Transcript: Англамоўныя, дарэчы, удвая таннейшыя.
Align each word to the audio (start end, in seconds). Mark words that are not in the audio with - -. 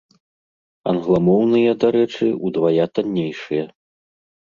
Англамоўныя, 0.91 1.71
дарэчы, 1.85 2.25
удвая 2.49 2.85
таннейшыя. 2.97 3.63